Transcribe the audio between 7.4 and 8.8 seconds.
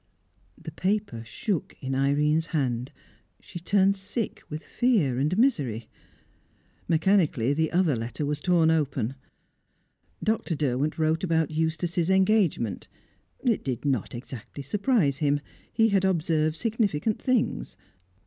the other letter was torn